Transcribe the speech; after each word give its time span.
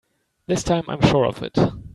This 0.47 0.63
time 0.63 0.83
I'm 0.87 0.99
sure 1.01 1.27
of 1.27 1.43
it! 1.43 1.55